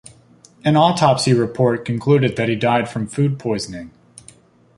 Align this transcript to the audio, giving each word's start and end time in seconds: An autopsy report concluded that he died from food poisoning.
An 0.65 0.75
autopsy 0.75 1.31
report 1.31 1.85
concluded 1.85 2.35
that 2.35 2.49
he 2.49 2.55
died 2.55 2.89
from 2.89 3.05
food 3.05 3.37
poisoning. 3.37 3.91